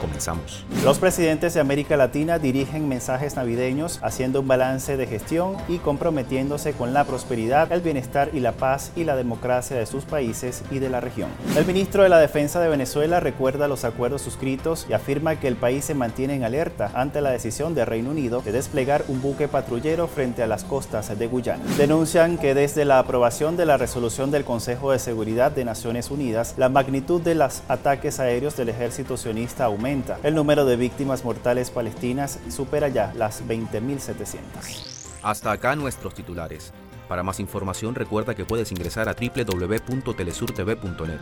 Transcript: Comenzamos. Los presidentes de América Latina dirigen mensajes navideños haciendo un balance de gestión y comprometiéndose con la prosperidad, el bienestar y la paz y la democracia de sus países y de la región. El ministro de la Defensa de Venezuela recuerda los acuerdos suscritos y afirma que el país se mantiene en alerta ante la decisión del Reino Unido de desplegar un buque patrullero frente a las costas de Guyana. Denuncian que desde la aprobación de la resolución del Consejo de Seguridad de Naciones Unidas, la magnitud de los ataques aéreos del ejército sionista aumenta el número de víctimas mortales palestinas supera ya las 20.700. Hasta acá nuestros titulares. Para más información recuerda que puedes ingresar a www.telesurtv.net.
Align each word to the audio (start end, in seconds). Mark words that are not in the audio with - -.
Comenzamos. 0.00 0.64
Los 0.82 0.98
presidentes 0.98 1.52
de 1.52 1.60
América 1.60 1.96
Latina 1.96 2.38
dirigen 2.38 2.88
mensajes 2.88 3.36
navideños 3.36 4.00
haciendo 4.02 4.40
un 4.40 4.48
balance 4.48 4.96
de 4.96 5.06
gestión 5.06 5.56
y 5.68 5.76
comprometiéndose 5.78 6.72
con 6.72 6.94
la 6.94 7.04
prosperidad, 7.04 7.70
el 7.70 7.82
bienestar 7.82 8.30
y 8.32 8.40
la 8.40 8.52
paz 8.52 8.92
y 8.96 9.04
la 9.04 9.14
democracia 9.14 9.76
de 9.76 9.84
sus 9.84 10.04
países 10.04 10.62
y 10.70 10.78
de 10.78 10.88
la 10.88 11.00
región. 11.00 11.28
El 11.54 11.66
ministro 11.66 12.02
de 12.02 12.08
la 12.08 12.18
Defensa 12.18 12.60
de 12.60 12.68
Venezuela 12.68 13.20
recuerda 13.20 13.68
los 13.68 13.84
acuerdos 13.84 14.22
suscritos 14.22 14.86
y 14.88 14.94
afirma 14.94 15.36
que 15.36 15.48
el 15.48 15.56
país 15.56 15.84
se 15.84 15.94
mantiene 15.94 16.34
en 16.34 16.44
alerta 16.44 16.90
ante 16.94 17.20
la 17.20 17.30
decisión 17.30 17.74
del 17.74 17.86
Reino 17.86 18.10
Unido 18.10 18.40
de 18.40 18.52
desplegar 18.52 19.04
un 19.08 19.20
buque 19.20 19.48
patrullero 19.48 20.08
frente 20.08 20.42
a 20.42 20.46
las 20.46 20.64
costas 20.64 21.18
de 21.18 21.26
Guyana. 21.26 21.62
Denuncian 21.76 22.38
que 22.38 22.54
desde 22.54 22.86
la 22.86 22.98
aprobación 22.98 23.58
de 23.58 23.66
la 23.66 23.76
resolución 23.76 24.30
del 24.30 24.44
Consejo 24.44 24.92
de 24.92 24.98
Seguridad 24.98 25.52
de 25.52 25.66
Naciones 25.66 26.10
Unidas, 26.10 26.54
la 26.56 26.70
magnitud 26.70 27.20
de 27.20 27.34
los 27.34 27.62
ataques 27.68 28.18
aéreos 28.18 28.56
del 28.56 28.70
ejército 28.70 29.18
sionista 29.18 29.64
aumenta 29.64 29.89
el 30.22 30.34
número 30.34 30.64
de 30.64 30.76
víctimas 30.76 31.24
mortales 31.24 31.70
palestinas 31.70 32.38
supera 32.48 32.88
ya 32.88 33.12
las 33.14 33.44
20.700. 33.46 35.18
Hasta 35.22 35.52
acá 35.52 35.76
nuestros 35.76 36.14
titulares. 36.14 36.72
Para 37.08 37.22
más 37.24 37.40
información 37.40 37.96
recuerda 37.96 38.34
que 38.34 38.44
puedes 38.44 38.70
ingresar 38.70 39.08
a 39.08 39.14
www.telesurtv.net. 39.14 41.20